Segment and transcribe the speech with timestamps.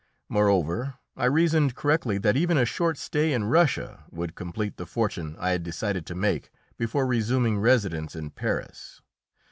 [0.29, 5.35] Moreover I reasoned correctly that even a short stay in Russia would complete the fortune
[5.37, 9.03] I had decided to make before resuming residence in Paris.